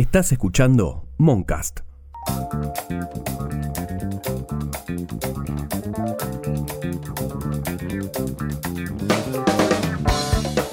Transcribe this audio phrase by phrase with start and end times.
[0.00, 1.80] Estás escuchando Moncast.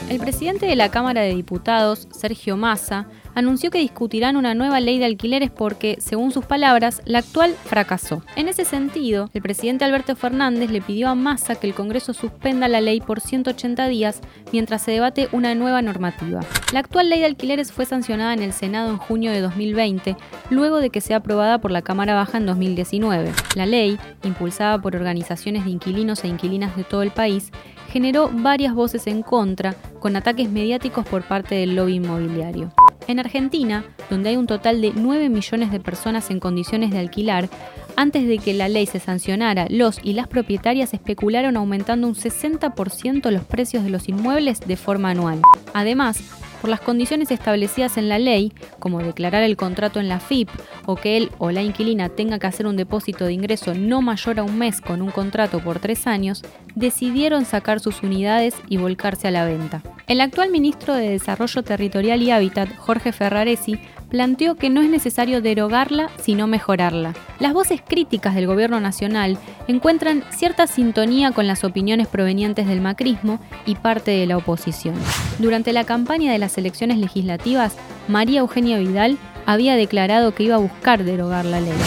[0.10, 4.98] El presidente de la Cámara de Diputados, Sergio Massa, anunció que discutirán una nueva ley
[4.98, 8.24] de alquileres porque, según sus palabras, la actual fracasó.
[8.36, 12.68] En ese sentido, el presidente Alberto Fernández le pidió a Massa que el Congreso suspenda
[12.68, 14.22] la ley por 180 días
[14.52, 16.40] mientras se debate una nueva normativa.
[16.74, 20.18] La actual ley de alquileres fue sancionada en el Senado en junio de 2020,
[20.50, 23.32] luego de que sea aprobada por la Cámara Baja en 2019.
[23.54, 27.52] La ley, impulsada por organizaciones de inquilinos e inquilinas de todo el país,
[27.92, 32.74] generó varias voces en contra, con ataques mediáticos por parte del lobby inmobiliario.
[33.08, 37.50] En Argentina, donde hay un total de 9 millones de personas en condiciones de alquilar,
[37.96, 43.32] antes de que la ley se sancionara, los y las propietarias especularon aumentando un 60%
[43.32, 45.42] los precios de los inmuebles de forma anual.
[45.74, 46.20] Además,
[46.58, 50.50] por las condiciones establecidas en la ley, como declarar el contrato en la FIP
[50.86, 54.40] o que él o la inquilina tenga que hacer un depósito de ingreso no mayor
[54.40, 56.44] a un mes con un contrato por tres años,
[56.76, 59.82] decidieron sacar sus unidades y volcarse a la venta.
[60.08, 63.80] El actual ministro de Desarrollo Territorial y Hábitat, Jorge Ferraresi,
[64.10, 67.14] planteó que no es necesario derogarla, sino mejorarla.
[67.40, 73.40] Las voces críticas del gobierno nacional encuentran cierta sintonía con las opiniones provenientes del macrismo
[73.66, 74.96] y parte de la oposición.
[75.40, 77.76] Durante la campaña de las elecciones legislativas,
[78.08, 81.78] María Eugenia Vidal había declarado que iba a buscar derogar la ley.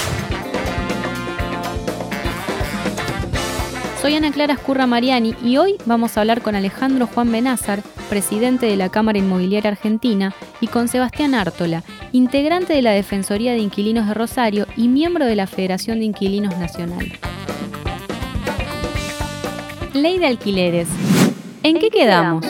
[4.01, 8.65] Soy Ana Clara Escurra Mariani y hoy vamos a hablar con Alejandro Juan Benázar, presidente
[8.65, 14.09] de la Cámara Inmobiliaria Argentina, y con Sebastián Ártola, integrante de la Defensoría de Inquilinos
[14.09, 17.07] de Rosario y miembro de la Federación de Inquilinos Nacional.
[19.95, 20.89] Ley de alquileres.
[21.63, 22.47] ¿En qué quedamos?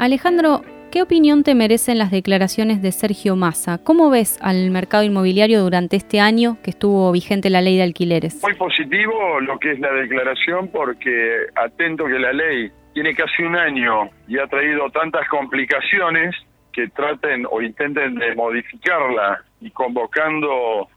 [0.00, 0.62] Alejandro,
[0.92, 3.78] ¿qué opinión te merecen las declaraciones de Sergio Massa?
[3.82, 8.40] ¿Cómo ves al mercado inmobiliario durante este año que estuvo vigente la ley de alquileres?
[8.42, 12.70] Muy positivo lo que es la declaración porque atento que la ley
[13.00, 16.34] tiene casi un año y ha traído tantas complicaciones
[16.72, 20.88] que traten o intenten de modificarla y convocando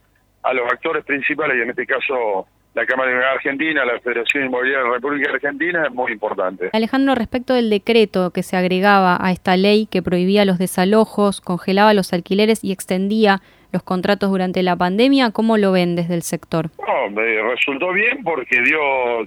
[0.41, 4.83] a los actores principales, y en este caso la Cámara de Argentina, la Federación Inmobiliaria
[4.83, 6.69] de la República Argentina, es muy importante.
[6.71, 11.93] Alejandro, respecto del decreto que se agregaba a esta ley que prohibía los desalojos, congelaba
[11.93, 16.69] los alquileres y extendía los contratos durante la pandemia, ¿cómo lo ven desde el sector?
[16.85, 18.79] No, me resultó bien porque dio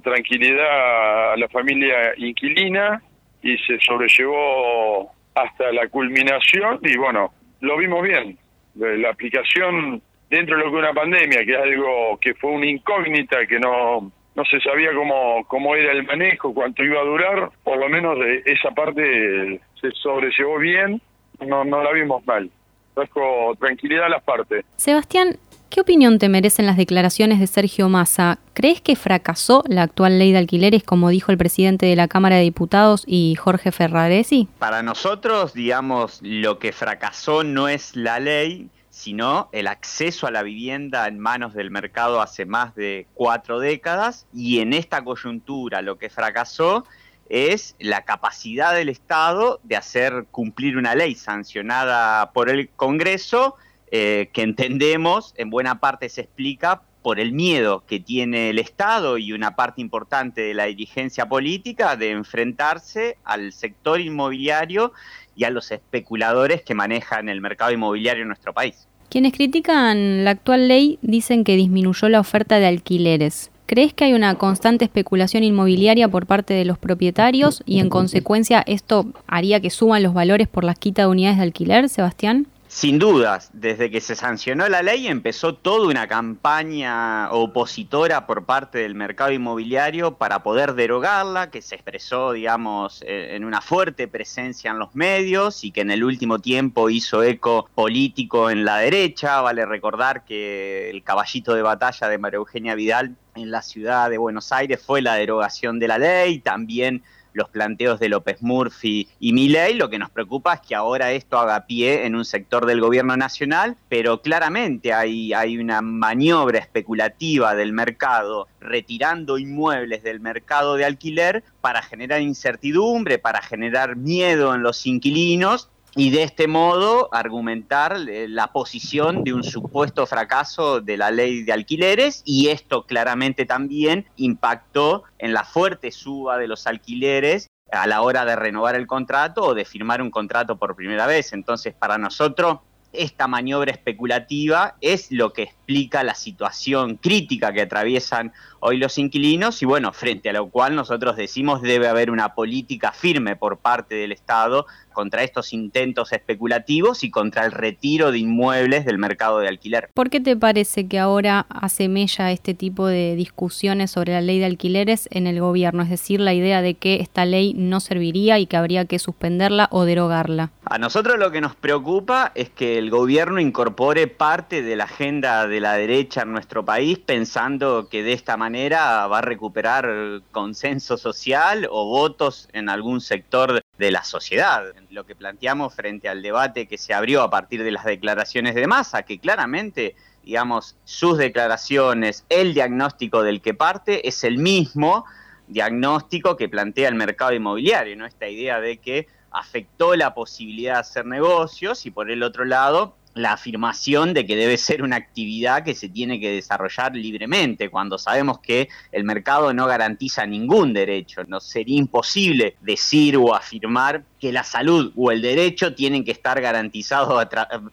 [0.03, 3.03] tranquilidad a la familia inquilina
[3.43, 8.38] y se sobrellevó hasta la culminación y bueno, lo vimos bien.
[8.75, 10.03] La aplicación
[10.34, 14.12] dentro de lo que una pandemia, que es algo que fue una incógnita, que no,
[14.34, 18.19] no se sabía cómo, cómo era el manejo, cuánto iba a durar, por lo menos
[18.19, 21.00] de esa parte se sobrellevó bien,
[21.47, 22.50] no, no la vimos mal
[22.95, 24.65] trajo tranquilidad a las partes.
[24.77, 25.39] Sebastián,
[25.71, 28.39] ¿qué opinión te merecen las declaraciones de Sergio Massa?
[28.55, 32.37] ¿Crees que fracasó la actual ley de alquileres, como dijo el presidente de la Cámara
[32.37, 34.49] de Diputados y Jorge Ferraresi?
[34.59, 40.44] Para nosotros, digamos, lo que fracasó no es la ley, sino el acceso a la
[40.44, 45.99] vivienda en manos del mercado hace más de cuatro décadas y en esta coyuntura lo
[45.99, 46.84] que fracasó
[47.28, 53.56] es la capacidad del Estado de hacer cumplir una ley sancionada por el Congreso,
[53.91, 59.19] eh, que entendemos en buena parte se explica por el miedo que tiene el Estado
[59.19, 64.93] y una parte importante de la dirigencia política de enfrentarse al sector inmobiliario
[65.37, 68.89] y a los especuladores que manejan el mercado inmobiliario en nuestro país.
[69.09, 73.50] Quienes critican la actual ley dicen que disminuyó la oferta de alquileres.
[73.67, 78.62] ¿Crees que hay una constante especulación inmobiliaria por parte de los propietarios y en consecuencia
[78.67, 82.47] esto haría que suban los valores por la quita de unidades de alquiler, Sebastián?
[82.75, 88.79] Sin dudas, desde que se sancionó la ley empezó toda una campaña opositora por parte
[88.79, 94.73] del mercado inmobiliario para poder derogarla, que se expresó, digamos, eh, en una fuerte presencia
[94.73, 99.41] en los medios y que en el último tiempo hizo eco político en la derecha.
[99.41, 104.19] Vale recordar que el caballito de batalla de María Eugenia Vidal en la ciudad de
[104.19, 107.04] Buenos Aires fue la derogación de la ley, también
[107.34, 109.75] los planteos de López Murphy y Milei.
[109.75, 113.16] Lo que nos preocupa es que ahora esto haga pie en un sector del gobierno
[113.16, 120.86] nacional, pero claramente hay, hay una maniobra especulativa del mercado retirando inmuebles del mercado de
[120.86, 127.97] alquiler para generar incertidumbre, para generar miedo en los inquilinos y de este modo argumentar
[128.09, 133.47] eh, la posición de un supuesto fracaso de la ley de alquileres y esto claramente
[133.47, 138.87] también impactó en la fuerte suba de los alquileres a la hora de renovar el
[138.87, 141.33] contrato o de firmar un contrato por primera vez.
[141.33, 142.59] Entonces, para nosotros,
[142.97, 149.63] esta maniobra especulativa es lo que explica la situación crítica que atraviesan hoy los inquilinos
[149.63, 153.95] y bueno, frente a lo cual nosotros decimos debe haber una política firme por parte
[153.95, 159.49] del Estado contra estos intentos especulativos y contra el retiro de inmuebles del mercado de
[159.49, 159.91] alquiler.
[159.93, 164.47] ¿Por qué te parece que ahora asemella este tipo de discusiones sobre la ley de
[164.47, 165.83] alquileres en el gobierno?
[165.83, 169.69] Es decir, la idea de que esta ley no serviría y que habría que suspenderla
[169.73, 170.53] o derogarla.
[170.65, 175.47] A nosotros lo que nos preocupa es que el gobierno incorpore parte de la agenda
[175.47, 180.98] de la derecha en nuestro país pensando que de esta manera va a recuperar consenso
[180.98, 184.65] social o votos en algún sector de la sociedad.
[184.91, 188.66] Lo que planteamos frente al debate que se abrió a partir de las declaraciones de
[188.66, 195.07] masa, que claramente, digamos, sus declaraciones, el diagnóstico del que parte es el mismo
[195.48, 198.04] diagnóstico que plantea el mercado inmobiliario, ¿no?
[198.04, 202.97] Esta idea de que afectó la posibilidad de hacer negocios y por el otro lado
[203.15, 207.97] la afirmación de que debe ser una actividad que se tiene que desarrollar libremente, cuando
[207.97, 211.22] sabemos que el mercado no garantiza ningún derecho.
[211.28, 216.41] No sería imposible decir o afirmar que la salud o el derecho tienen que estar
[216.41, 217.25] garantizados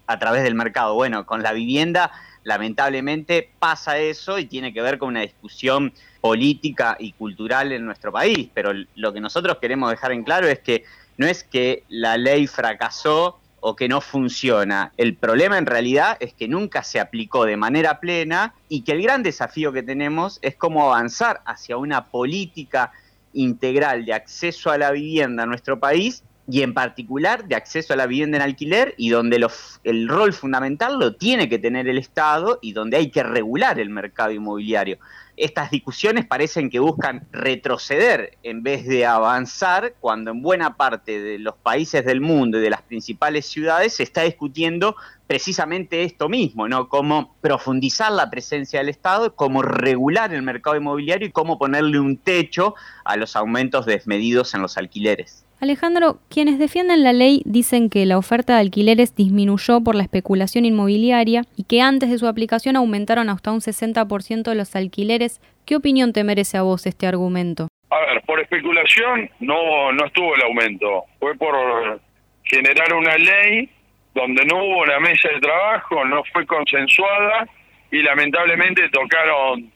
[0.07, 0.93] a, través del mercado.
[0.93, 2.11] Bueno, con la vivienda
[2.43, 8.11] lamentablemente pasa eso y tiene que ver con una discusión política y cultural en nuestro
[8.11, 10.83] país, pero lo que nosotros queremos dejar en claro es que
[11.17, 14.91] no es que la ley fracasó o que no funciona.
[14.97, 19.03] El problema en realidad es que nunca se aplicó de manera plena y que el
[19.03, 22.91] gran desafío que tenemos es cómo avanzar hacia una política
[23.33, 27.95] integral de acceso a la vivienda en nuestro país y en particular de acceso a
[27.95, 29.45] la vivienda en alquiler y donde
[29.83, 33.89] el rol fundamental lo tiene que tener el Estado y donde hay que regular el
[33.89, 34.97] mercado inmobiliario
[35.37, 41.39] estas discusiones parecen que buscan retroceder en vez de avanzar, cuando en buena parte de
[41.39, 44.95] los países del mundo y de las principales ciudades se está discutiendo
[45.27, 46.89] precisamente esto mismo, ¿no?
[46.89, 52.17] Cómo profundizar la presencia del Estado, cómo regular el mercado inmobiliario y cómo ponerle un
[52.17, 55.45] techo a los aumentos desmedidos en los alquileres.
[55.61, 60.65] Alejandro, quienes defienden la ley dicen que la oferta de alquileres disminuyó por la especulación
[60.65, 65.39] inmobiliaria y que antes de su aplicación aumentaron hasta un 60% los alquileres.
[65.67, 67.67] ¿Qué opinión te merece a vos este argumento?
[67.91, 71.05] A ver, por especulación no, no estuvo el aumento.
[71.19, 72.01] Fue por
[72.43, 73.69] generar una ley
[74.15, 77.47] donde no hubo una mesa de trabajo, no fue consensuada
[77.91, 79.71] y lamentablemente tocaron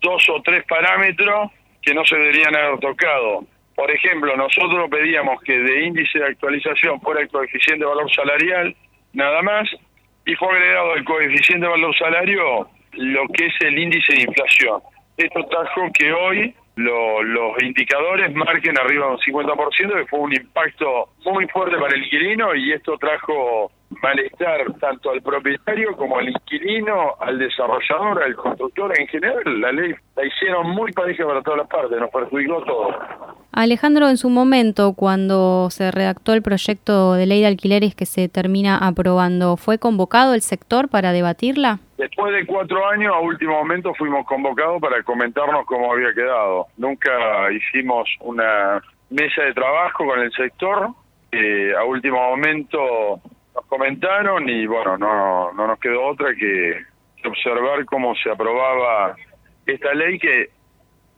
[0.00, 1.50] dos o tres parámetros
[1.82, 3.44] que no se deberían haber tocado
[3.76, 8.74] por ejemplo, nosotros pedíamos que de índice de actualización fuera el coeficiente de valor salarial,
[9.12, 9.68] nada más,
[10.24, 14.80] y fue agregado el coeficiente de valor salario lo que es el índice de inflación.
[15.18, 21.10] Esto trajo que hoy los indicadores marquen arriba de un 50%, que fue un impacto
[21.24, 23.70] muy fuerte para el inquilino y esto trajo
[24.02, 29.60] malestar tanto al propietario como al inquilino, al desarrollador, al constructor en general.
[29.60, 32.88] La ley la hicieron muy pareja para todas las partes, nos perjudicó todo.
[33.52, 38.28] Alejandro, en su momento, cuando se redactó el proyecto de ley de alquileres que se
[38.28, 41.78] termina aprobando, ¿fue convocado el sector para debatirla?
[41.96, 46.66] Después de cuatro años, a último momento fuimos convocados para comentarnos cómo había quedado.
[46.76, 47.10] Nunca
[47.50, 50.90] hicimos una mesa de trabajo con el sector.
[51.32, 53.20] Eh, a último momento
[53.56, 56.76] nos comentaron y bueno, no, no nos quedó otra que
[57.24, 59.16] observar cómo se aprobaba
[59.66, 60.50] esta ley que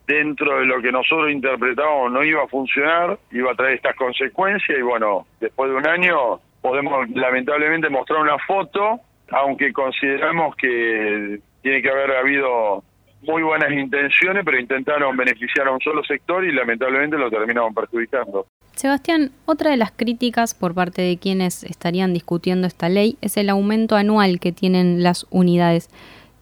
[0.07, 4.79] dentro de lo que nosotros interpretábamos no iba a funcionar, iba a traer estas consecuencias
[4.79, 11.83] y bueno, después de un año podemos lamentablemente mostrar una foto, aunque consideramos que tiene
[11.83, 12.83] que haber habido
[13.23, 18.47] muy buenas intenciones, pero intentaron beneficiar a un solo sector y lamentablemente lo terminaron perjudicando.
[18.79, 23.51] Sebastián, otra de las críticas por parte de quienes estarían discutiendo esta ley es el
[23.51, 25.89] aumento anual que tienen las unidades.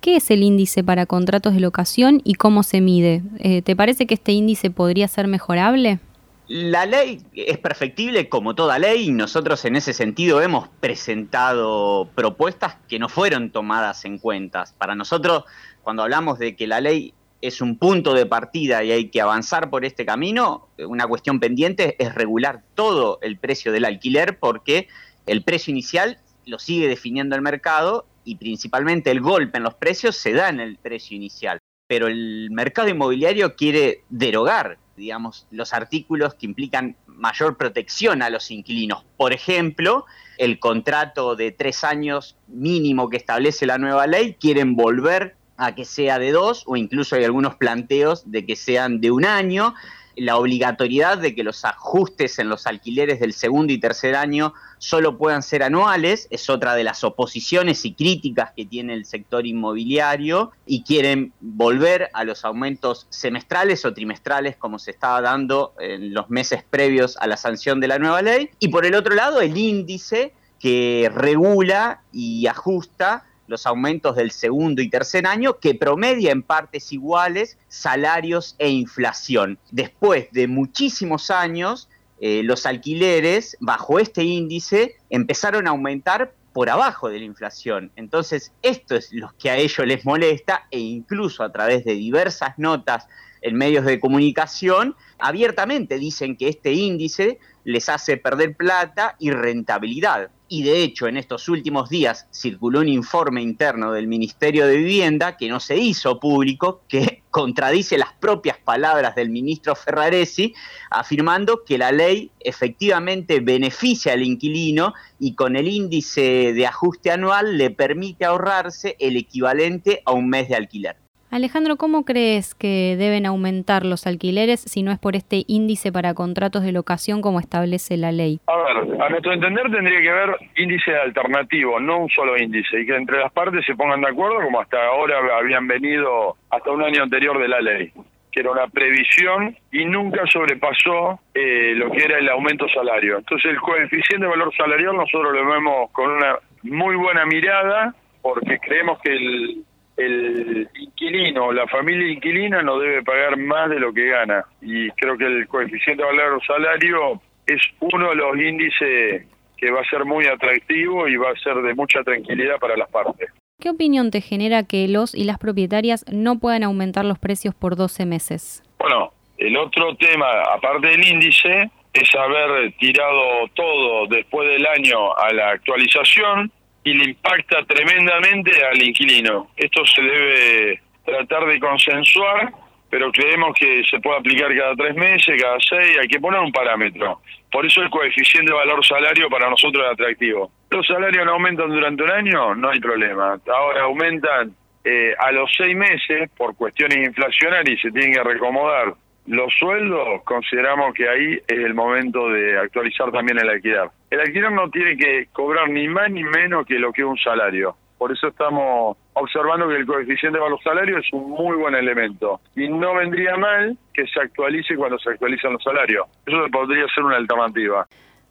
[0.02, 3.22] ¿Qué es el índice para contratos de locación y cómo se mide?
[3.38, 5.98] Eh, ¿Te parece que este índice podría ser mejorable?
[6.46, 12.76] La ley es perfectible como toda ley y nosotros en ese sentido hemos presentado propuestas
[12.86, 14.64] que no fueron tomadas en cuenta.
[14.76, 15.44] Para nosotros,
[15.82, 17.14] cuando hablamos de que la ley
[17.48, 21.96] es un punto de partida y hay que avanzar por este camino, una cuestión pendiente
[21.98, 24.88] es regular todo el precio del alquiler porque
[25.26, 30.16] el precio inicial lo sigue definiendo el mercado y principalmente el golpe en los precios
[30.16, 31.58] se da en el precio inicial.
[31.88, 38.50] Pero el mercado inmobiliario quiere derogar, digamos, los artículos que implican mayor protección a los
[38.50, 39.04] inquilinos.
[39.16, 40.04] Por ejemplo,
[40.38, 45.84] el contrato de tres años mínimo que establece la nueva ley, quieren volver a que
[45.84, 49.74] sea de dos o incluso hay algunos planteos de que sean de un año.
[50.18, 55.18] la obligatoriedad de que los ajustes en los alquileres del segundo y tercer año solo
[55.18, 60.52] puedan ser anuales, es otra de las oposiciones y críticas que tiene el sector inmobiliario
[60.66, 66.30] y quieren volver a los aumentos semestrales o trimestrales como se estaba dando en los
[66.30, 68.50] meses previos a la sanción de la nueva ley.
[68.58, 74.82] Y por el otro lado, el índice que regula y ajusta los aumentos del segundo
[74.82, 79.58] y tercer año, que promedia en partes iguales salarios e inflación.
[79.70, 81.88] Después de muchísimos años,
[82.20, 87.92] eh, los alquileres bajo este índice empezaron a aumentar por abajo de la inflación.
[87.96, 92.58] Entonces, esto es lo que a ellos les molesta e incluso a través de diversas
[92.58, 93.06] notas
[93.42, 100.30] en medios de comunicación, abiertamente dicen que este índice les hace perder plata y rentabilidad
[100.48, 105.36] y de hecho en estos últimos días circuló un informe interno del Ministerio de Vivienda
[105.36, 110.54] que no se hizo público, que contradice las propias palabras del ministro Ferraresi,
[110.90, 117.58] afirmando que la ley efectivamente beneficia al inquilino y con el índice de ajuste anual
[117.58, 121.05] le permite ahorrarse el equivalente a un mes de alquiler.
[121.36, 126.14] Alejandro, ¿cómo crees que deben aumentar los alquileres si no es por este índice para
[126.14, 128.40] contratos de locación como establece la ley?
[128.46, 132.86] A ver, a nuestro entender tendría que haber índice alternativo, no un solo índice, y
[132.86, 136.82] que entre las partes se pongan de acuerdo como hasta ahora habían venido hasta un
[136.82, 137.92] año anterior de la ley
[138.32, 143.16] que era una previsión y nunca sobrepasó eh, lo que era el aumento salario.
[143.16, 148.58] Entonces el coeficiente de valor salarial nosotros lo vemos con una muy buena mirada porque
[148.58, 149.64] creemos que el,
[149.96, 154.44] el inquilino, la familia inquilina no debe pagar más de lo que gana.
[154.60, 159.26] Y creo que el coeficiente de valor salario es uno de los índices
[159.56, 162.90] que va a ser muy atractivo y va a ser de mucha tranquilidad para las
[162.90, 163.30] partes.
[163.58, 167.74] ¿Qué opinión te genera que los y las propietarias no puedan aumentar los precios por
[167.74, 168.62] 12 meses?
[168.78, 175.32] Bueno, el otro tema, aparte del índice, es haber tirado todo después del año a
[175.32, 176.52] la actualización
[176.86, 179.48] y le impacta tremendamente al inquilino.
[179.56, 182.52] Esto se debe tratar de consensuar,
[182.88, 186.52] pero creemos que se puede aplicar cada tres meses, cada seis, hay que poner un
[186.52, 187.20] parámetro.
[187.50, 190.52] Por eso el coeficiente de valor salario para nosotros es atractivo.
[190.70, 193.36] Los salarios no aumentan durante un año, no hay problema.
[193.52, 198.94] Ahora aumentan eh, a los seis meses por cuestiones inflacionarias y se tienen que recomodar
[199.26, 203.88] los sueldos, consideramos que ahí es el momento de actualizar también el alquiler.
[204.10, 207.18] El alquiler no tiene que cobrar ni más ni menos que lo que es un
[207.18, 207.76] salario.
[207.98, 212.40] Por eso estamos observando que el coeficiente de valor salario es un muy buen elemento.
[212.54, 216.06] Y no vendría mal que se actualice cuando se actualizan los salarios.
[216.26, 217.86] Eso podría ser una alternativa.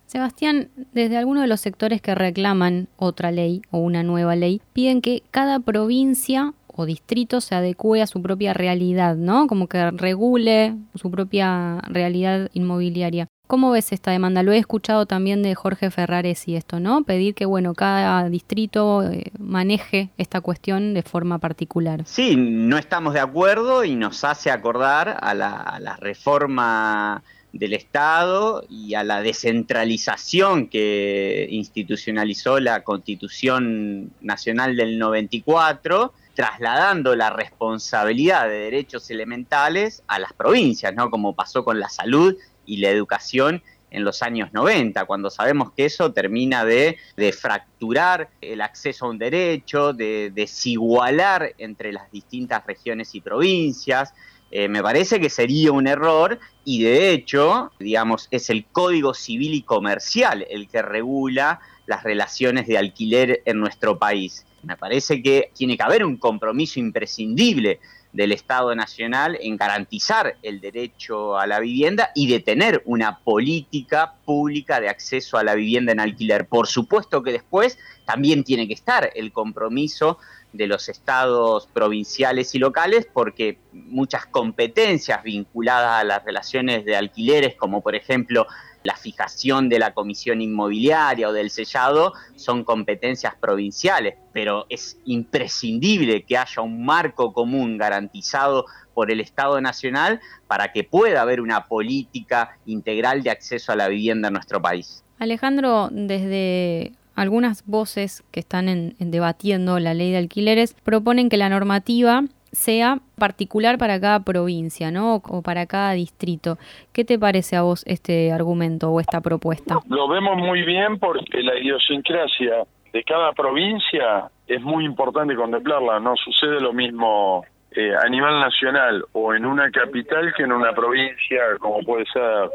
[0.05, 5.01] Sebastián, desde algunos de los sectores que reclaman otra ley o una nueva ley, piden
[5.01, 9.47] que cada provincia o distrito se adecue a su propia realidad, ¿no?
[9.47, 13.27] Como que regule su propia realidad inmobiliaria.
[13.47, 14.41] ¿Cómo ves esta demanda?
[14.41, 17.03] Lo he escuchado también de Jorge Ferrares y esto, ¿no?
[17.03, 22.01] Pedir que, bueno, cada distrito eh, maneje esta cuestión de forma particular.
[22.05, 27.23] Sí, no estamos de acuerdo y nos hace acordar a la, a la reforma
[27.53, 37.29] del Estado y a la descentralización que institucionalizó la Constitución Nacional del 94 trasladando la
[37.29, 41.09] responsabilidad de derechos elementales a las provincias, ¿no?
[41.09, 42.35] Como pasó con la salud
[42.65, 43.61] y la educación
[43.95, 46.97] en los años 90, cuando sabemos que eso termina de,
[47.39, 54.13] fracturar el acceso a un derecho, de desigualar entre las distintas regiones y provincias.
[54.51, 59.53] Eh, me parece que sería un error y de hecho, digamos, es el Código Civil
[59.53, 64.45] y Comercial el que regula las relaciones de alquiler en nuestro país.
[64.63, 67.79] Me parece que tiene que haber un compromiso imprescindible
[68.15, 74.13] del Estado Nacional en garantizar el derecho a la vivienda y de tener una política
[74.23, 76.47] pública de acceso a la vivienda en alquiler.
[76.47, 80.17] Por supuesto que después también tiene que estar el compromiso
[80.53, 87.55] de los estados provinciales y locales porque muchas competencias vinculadas a las relaciones de alquileres,
[87.55, 88.47] como por ejemplo
[88.85, 96.23] la fijación de la comisión inmobiliaria o del sellado son competencias provinciales, pero es imprescindible
[96.23, 101.65] que haya un marco común garantizado por el Estado Nacional para que pueda haber una
[101.67, 105.03] política integral de acceso a la vivienda en nuestro país.
[105.17, 112.23] Alejandro, desde algunas voces que están debatiendo la ley de alquileres proponen que la normativa
[112.55, 115.15] sea particular para cada provincia, ¿no?
[115.15, 116.57] O para cada distrito.
[116.93, 119.79] ¿Qué te parece a vos este argumento o esta propuesta?
[119.89, 125.99] Lo vemos muy bien porque la idiosincrasia de cada provincia es muy importante contemplarla.
[125.99, 130.71] No sucede lo mismo eh, a nivel nacional o en una capital que en una
[130.71, 132.49] provincia como puede ser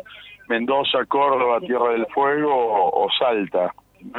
[0.48, 3.72] Mendoza, Córdoba, Tierra del Fuego o, Salta.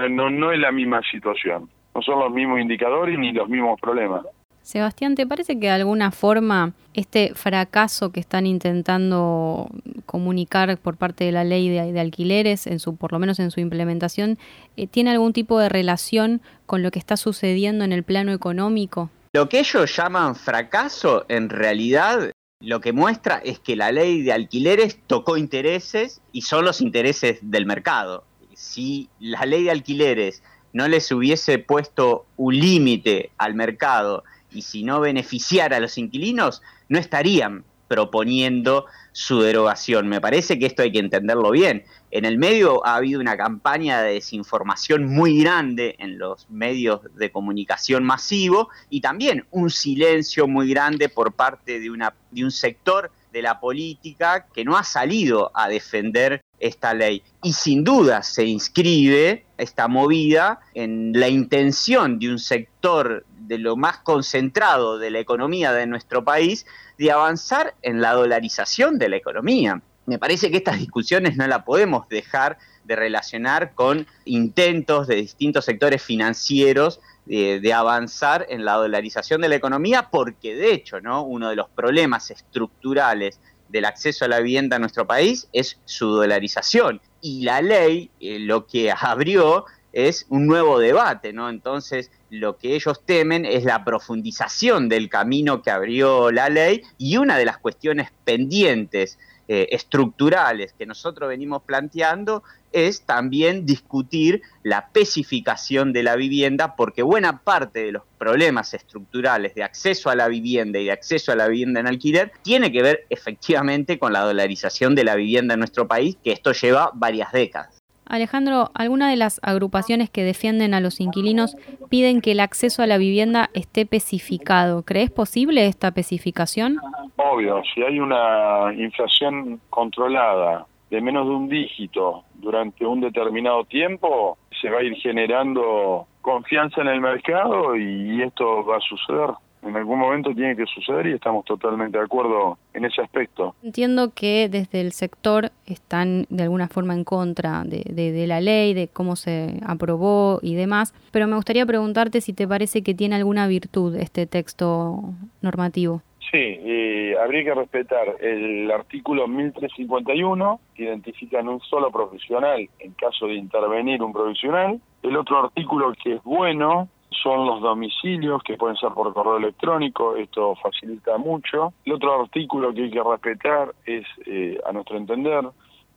[0.10, 4.22] No, no es la misma situación, no son los mismos indicadores ni los mismos problemas.
[4.64, 9.70] Sebastián, ¿te parece que de alguna forma este fracaso que están intentando
[10.06, 13.60] comunicar por parte de la ley de, alquileres, en su, por lo menos en su
[13.60, 14.38] implementación,
[14.78, 19.10] eh, tiene algún tipo de relación con lo que está sucediendo en el plano económico?
[19.34, 24.34] Lo que ellos llaman fracaso, en realidad lo que muestra es que la ley de
[24.34, 28.26] alquileres tocó intereses y son los intereses del mercado.
[28.54, 34.84] Si la ley de alquileres no les hubiese puesto un límite al mercado y si
[34.84, 40.08] no beneficiara a los inquilinos, no estarían proponiendo su derogación.
[40.08, 41.84] Me parece que esto hay que entenderlo bien.
[42.10, 47.32] En el medio ha habido una campaña de desinformación muy grande en los medios de
[47.32, 53.12] comunicación masivo y también un silencio muy grande por parte de, una, de un sector
[53.34, 57.24] de la política que no ha salido a defender esta ley.
[57.44, 63.76] Y sin duda se inscribe esta movida en la intención de un sector de lo
[63.76, 66.66] más concentrado de la economía de nuestro país
[66.98, 69.82] de avanzar en la dolarización de la economía.
[70.06, 75.66] Me parece que estas discusiones no la podemos dejar de relacionar con intentos de distintos
[75.66, 81.24] sectores financieros de, avanzar en la dolarización de la economía, porque de hecho, ¿no?
[81.24, 86.08] Uno de los problemas estructurales del acceso a la vivienda en nuestro país es su
[86.08, 87.00] dolarización.
[87.22, 91.50] Y la ley eh, lo que abrió es un nuevo debate, ¿no?
[91.50, 97.18] Entonces, lo que ellos temen es la profundización del camino que abrió la ley y
[97.18, 99.18] una de las cuestiones pendientes
[99.48, 107.02] eh, estructurales que nosotros venimos planteando es también discutir la especificación de la vivienda, porque
[107.02, 111.36] buena parte de los problemas estructurales de acceso a la vivienda y de acceso a
[111.36, 115.60] la vivienda en alquiler tiene que ver efectivamente con la dolarización de la vivienda en
[115.60, 117.81] nuestro país, que esto lleva varias décadas.
[118.12, 121.56] Alejandro, algunas de las agrupaciones que defienden a los inquilinos
[121.90, 124.84] piden que el acceso a la vivienda esté especificado.
[124.84, 126.76] ¿Crees posible esta especificación?
[127.16, 134.38] Obvio, si hay una inflación controlada de menos de un dígito durante un determinado tiempo,
[134.62, 139.30] se va a ir generando confianza en el mercado y esto va a suceder
[139.64, 143.56] en algún momento tiene que suceder y estamos totalmente de acuerdo en ese aspecto.
[143.64, 148.88] Entiendo que desde el sector están de alguna forma en contra de, la ley, de
[148.88, 153.48] cómo se aprobó y demás, pero me gustaría preguntarte si te parece que tiene alguna
[153.48, 155.02] virtud este texto
[155.42, 156.02] normativo.
[156.32, 162.94] Sí, eh, habría que respetar el artículo 1351, que identifica en un solo profesional en
[162.94, 164.80] caso de intervenir un profesional.
[165.04, 170.16] El otro artículo que es bueno son los domicilios que pueden ser por correo electrónico,
[170.16, 171.74] esto facilita mucho.
[171.86, 175.44] El otro artículo que hay que respetar es, eh, a nuestro entender,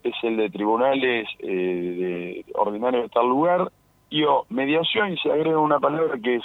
[0.03, 3.71] es el de tribunales eh, de ordinarios de tal lugar
[4.11, 6.43] y o mediación y se agrega una palabra que es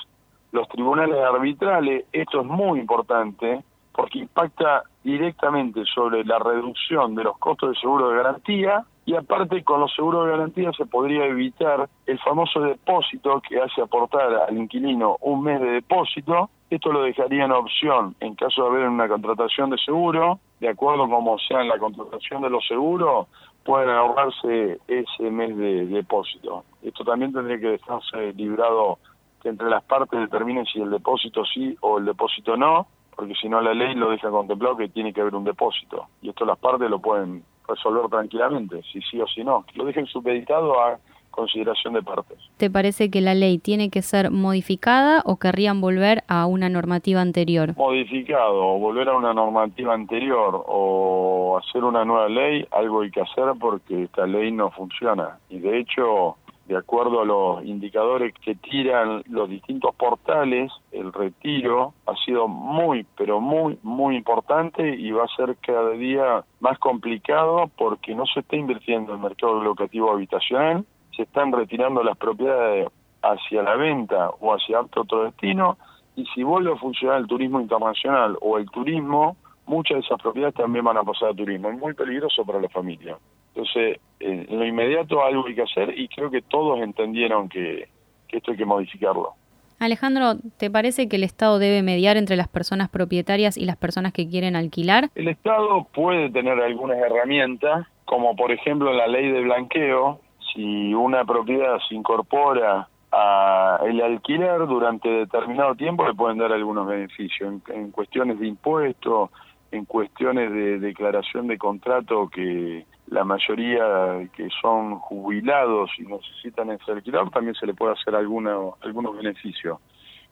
[0.52, 2.06] los tribunales arbitrales.
[2.12, 3.62] Esto es muy importante
[4.00, 9.62] porque impacta directamente sobre la reducción de los costos de seguro de garantía y aparte
[9.62, 14.58] con los seguros de garantía se podría evitar el famoso depósito que hace aportar al
[14.58, 16.50] inquilino un mes de depósito.
[16.70, 21.10] Esto lo dejaría en opción en caso de haber una contratación de seguro, de acuerdo
[21.10, 23.28] como sea en la contratación de los seguros,
[23.66, 26.64] pueden ahorrarse ese mes de depósito.
[26.82, 28.98] Esto también tendría que dejarse librado
[29.42, 32.88] que entre las partes determinen si el depósito sí o el depósito no,
[33.20, 36.08] porque si no la ley lo deja contemplado que tiene que haber un depósito.
[36.22, 39.66] Y esto las partes lo pueden resolver tranquilamente, si sí o si no.
[39.76, 40.98] Lo dejen supeditado a
[41.30, 42.38] consideración de partes.
[42.56, 47.20] ¿Te parece que la ley tiene que ser modificada o querrían volver a una normativa
[47.20, 47.76] anterior?
[47.76, 53.20] Modificado o volver a una normativa anterior o hacer una nueva ley, algo hay que
[53.20, 55.40] hacer porque esta ley no funciona.
[55.50, 56.38] Y de hecho,
[56.70, 63.08] de acuerdo a los indicadores que tiran los distintos portales, el retiro ha sido muy,
[63.18, 68.42] pero muy, muy importante y va a ser cada día más complicado porque no se
[68.42, 72.88] está invirtiendo en el mercado locativo habitacional, se están retirando las propiedades
[73.24, 75.76] hacia la venta o hacia otro destino
[76.16, 80.54] y si vuelve a funcionar el turismo internacional o el turismo, muchas de esas propiedades
[80.54, 81.70] también van a pasar a turismo.
[81.70, 83.18] Es muy peligroso para la familia.
[83.54, 87.88] Entonces, en lo inmediato algo hay que hacer y creo que todos entendieron que,
[88.30, 89.34] esto hay que modificarlo.
[89.80, 94.12] Alejandro, ¿te parece que el Estado debe mediar entre las personas propietarias y las personas
[94.12, 95.10] que quieren alquilar?
[95.16, 100.20] El Estado puede tener algunas herramientas, como por ejemplo la ley de blanqueo,
[100.54, 106.88] si una propiedad se incorpora a el alquiler durante determinado tiempo le pueden dar algunos
[106.88, 109.32] beneficios en, cuestiones de impuestos,
[109.72, 116.92] en cuestiones de declaración de contrato que la mayoría que son jubilados y necesitan ese
[116.92, 119.80] alquiler también se le puede hacer algunos algunos beneficios.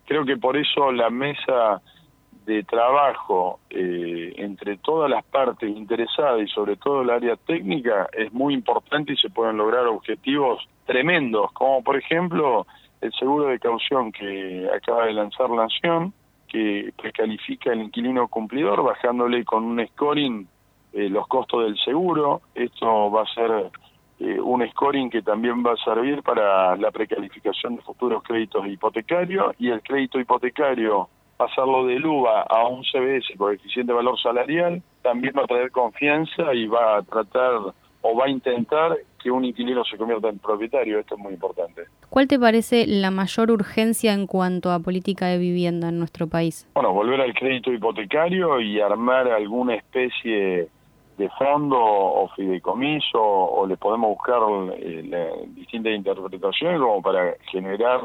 [0.06, 1.82] Creo que por eso la mesa
[2.46, 8.32] de trabajo eh, entre todas las partes interesadas y sobre todo el área técnica es
[8.32, 12.66] muy importante y se pueden lograr objetivos tremendos, como por ejemplo
[13.02, 16.14] el seguro de caución que acaba de lanzar Nación,
[16.48, 20.48] que precalifica el inquilino cumplidor bajándole con un scoring
[20.98, 22.42] eh, los costos del seguro.
[22.56, 23.70] Esto va a ser
[24.20, 29.54] eh, un scoring que también va a servir para la precalificación de futuros créditos hipotecarios
[29.60, 31.08] y el crédito hipotecario
[31.38, 36.52] pasarlo del UVA a un CBS, coeficiente de valor salarial, también va a traer confianza
[36.56, 40.98] y va a tratar o va a intentar que un inquilino se convierta en propietario.
[40.98, 41.84] Esto es muy importante.
[42.10, 46.68] ¿Cuál te parece la mayor urgencia en cuanto a política de vivienda en nuestro país?
[46.74, 50.70] Bueno, volver al crédito hipotecario y armar alguna especie
[51.18, 54.40] de fondo o fideicomiso o le podemos buscar
[54.78, 58.02] eh, distintas interpretaciones como para generar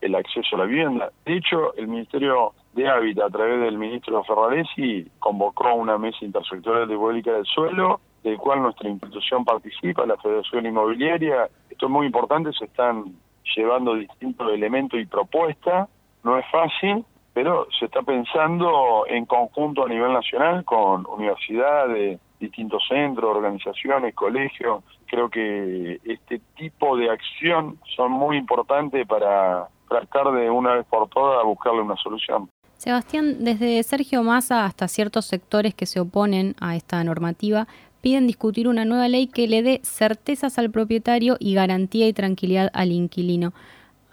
[0.00, 1.10] el acceso a la vivienda.
[1.24, 6.88] De hecho, el Ministerio de Hábitat, a través del ministro Ferraresi, convocó una mesa intersectorial
[6.88, 11.48] de política del suelo, del cual nuestra institución participa, la Federación Inmobiliaria.
[11.70, 13.14] Esto es muy importante, se están
[13.56, 15.88] llevando distintos elementos y propuestas.
[16.24, 22.82] No es fácil, pero se está pensando en conjunto a nivel nacional con universidades, distintos
[22.88, 24.84] centros, organizaciones, colegios.
[25.06, 31.08] Creo que este tipo de acción son muy importantes para tratar de una vez por
[31.08, 32.48] todas buscarle una solución.
[32.76, 37.66] Sebastián, desde Sergio Massa hasta ciertos sectores que se oponen a esta normativa,
[38.02, 42.70] piden discutir una nueva ley que le dé certezas al propietario y garantía y tranquilidad
[42.74, 43.52] al inquilino.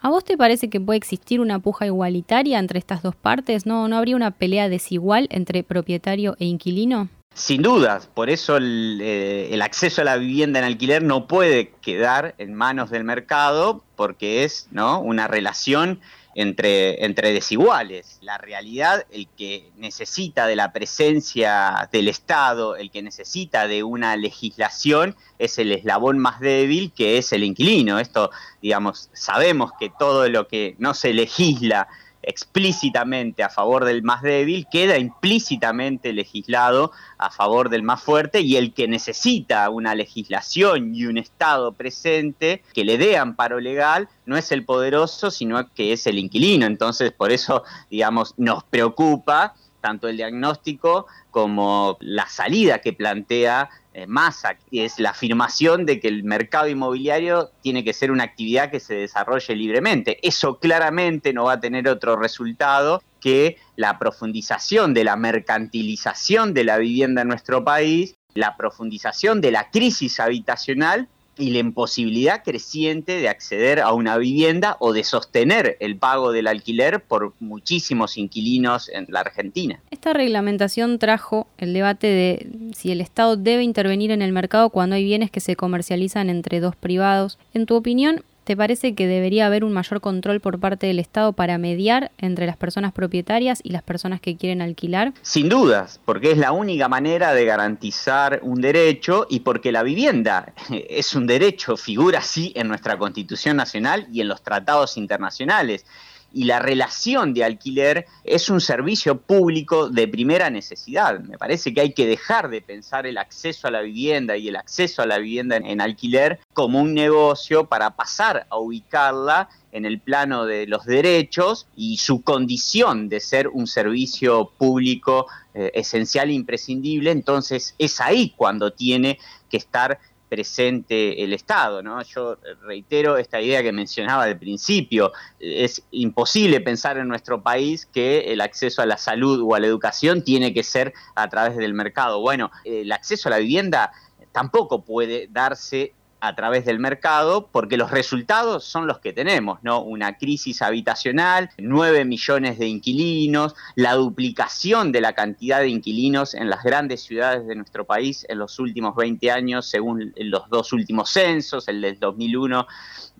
[0.00, 3.66] ¿A vos te parece que puede existir una puja igualitaria entre estas dos partes?
[3.66, 7.08] ¿No, no habría una pelea desigual entre propietario e inquilino?
[7.34, 12.36] Sin dudas, por eso eh, el, acceso a la vivienda en alquiler no puede quedar
[12.38, 15.00] en manos del mercado porque es ¿no?
[15.00, 16.00] una relación
[16.36, 18.18] entre, entre desiguales.
[18.20, 24.14] La realidad, el que necesita de la presencia del Estado, el que necesita de una
[24.14, 27.98] legislación, es el eslabón más débil que es el inquilino.
[27.98, 28.30] Esto,
[28.62, 31.88] digamos, sabemos que todo lo que no se legisla
[32.26, 38.56] explícitamente a favor del más débil, queda implícitamente legislado a favor del más fuerte y
[38.56, 44.36] el que necesita una legislación y un Estado presente que le dé amparo legal no
[44.36, 46.66] es el poderoso, sino que es el inquilino.
[46.66, 54.06] Entonces, por eso, digamos, nos preocupa tanto el diagnóstico como la salida que plantea eh,
[54.06, 58.70] Massa, que es la afirmación de que el mercado inmobiliario tiene que ser una actividad
[58.70, 60.26] que se desarrolle libremente.
[60.26, 66.64] Eso claramente no va a tener otro resultado que la profundización de la mercantilización de
[66.64, 73.16] la vivienda en nuestro país, la profundización de la crisis habitacional y la imposibilidad creciente
[73.16, 78.88] de acceder a una vivienda o de sostener el pago del alquiler por muchísimos inquilinos
[78.88, 79.80] en la Argentina.
[79.90, 84.96] Esta reglamentación trajo el debate de si el Estado debe intervenir en el mercado cuando
[84.96, 87.38] hay bienes que se comercializan entre dos privados.
[87.52, 91.32] En tu opinión, ¿Te parece que debería haber un mayor control por parte del Estado
[91.32, 95.14] para mediar entre las personas propietarias y las personas que quieren alquilar?
[95.22, 100.52] Sin dudas, porque es la única manera de garantizar un derecho y porque la vivienda
[100.70, 105.86] es un derecho, figura así en nuestra Constitución Nacional y en los tratados internacionales
[106.34, 111.20] y la relación de alquiler es un servicio público de primera necesidad.
[111.20, 114.56] Me parece que hay que dejar de pensar el acceso a la vivienda y el
[114.56, 120.00] acceso a la vivienda en, alquiler como un negocio para pasar a ubicarla en el
[120.00, 126.32] plano de los derechos y su condición de ser un servicio público eh, esencial e
[126.32, 129.18] imprescindible, entonces es ahí cuando tiene
[129.48, 130.00] que estar
[130.34, 131.80] presente el Estado.
[131.80, 132.02] ¿no?
[132.02, 135.12] Yo reitero esta idea que mencionaba al principio.
[135.38, 139.68] Es imposible pensar en nuestro país que el acceso a la salud o a la
[139.68, 142.20] educación tiene que ser a través del mercado.
[142.20, 143.92] Bueno, el acceso a la vivienda
[144.32, 145.94] tampoco puede darse
[146.26, 149.82] a través del mercado, porque los resultados son los que tenemos, ¿no?
[149.82, 156.48] Una crisis habitacional, 9 millones de inquilinos, la duplicación de la cantidad de inquilinos en
[156.48, 161.10] las grandes ciudades de nuestro país en los últimos 20 años, según los dos últimos
[161.10, 162.66] censos, el del 2001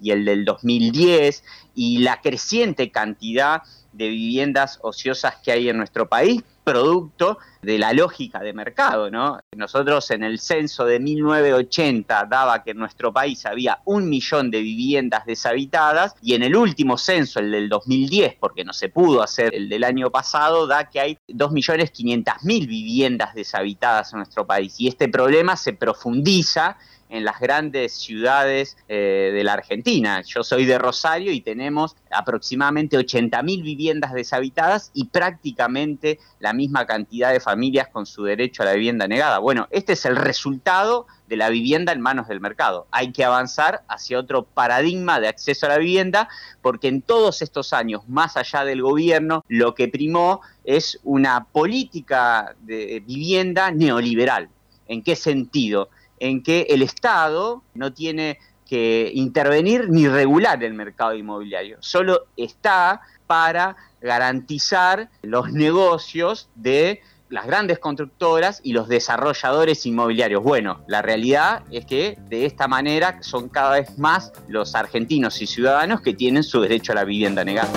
[0.00, 6.08] y el del 2010, y la creciente cantidad de viviendas ociosas que hay en nuestro
[6.08, 9.38] país, producto de la lógica de mercado, ¿no?
[9.54, 14.60] Nosotros en el censo de 1980 daba que en nuestro país había un millón de
[14.60, 19.54] viviendas deshabitadas y en el último censo, el del 2010, porque no se pudo hacer
[19.54, 25.08] el del año pasado, da que hay 2.500.000 viviendas deshabitadas en nuestro país y este
[25.08, 26.76] problema se profundiza
[27.14, 30.20] en las grandes ciudades eh, de la Argentina.
[30.22, 37.32] Yo soy de Rosario y tenemos aproximadamente 80.000 viviendas deshabitadas y prácticamente la misma cantidad
[37.32, 39.38] de familias con su derecho a la vivienda negada.
[39.38, 42.88] Bueno, este es el resultado de la vivienda en manos del mercado.
[42.90, 46.28] Hay que avanzar hacia otro paradigma de acceso a la vivienda
[46.62, 52.56] porque en todos estos años, más allá del gobierno, lo que primó es una política
[52.62, 54.48] de vivienda neoliberal.
[54.88, 55.90] ¿En qué sentido?
[56.24, 63.02] En que el Estado no tiene que intervenir ni regular el mercado inmobiliario, solo está
[63.26, 70.42] para garantizar los negocios de las grandes constructoras y los desarrolladores inmobiliarios.
[70.42, 75.46] Bueno, la realidad es que de esta manera son cada vez más los argentinos y
[75.46, 77.68] ciudadanos que tienen su derecho a la vivienda negada.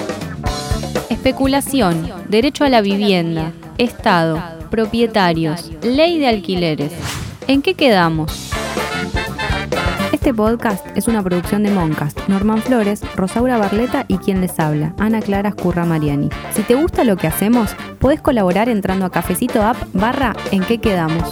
[1.09, 6.93] Especulación, derecho a la vivienda, Estado, propietarios, ley de alquileres.
[7.47, 8.51] ¿En qué quedamos?
[10.11, 14.93] Este podcast es una producción de Moncast, Norman Flores, Rosaura Barleta y quien les habla,
[14.97, 16.29] Ana Clara Escurra Mariani.
[16.51, 20.79] Si te gusta lo que hacemos, puedes colaborar entrando a cafecito app barra en qué
[20.79, 21.29] quedamos.